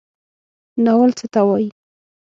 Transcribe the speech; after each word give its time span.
ناول 0.83 1.11
څه 1.19 1.25
ته 1.33 1.41
وایي؟ 1.47 1.69